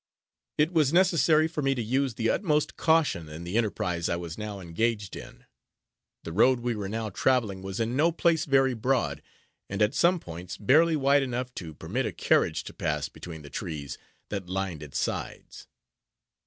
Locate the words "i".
4.09-4.15